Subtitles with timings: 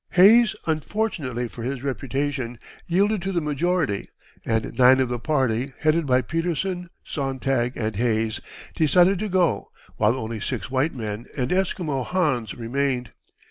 [0.13, 2.57] Hayes, unfortunately for his reputation,
[2.87, 4.09] yielded to the majority,
[4.43, 8.39] and nine of the party, headed by Petersen, Sontag, and Hayes,
[8.75, 13.11] decided to go, while only six white men and Esquimau Hans remained.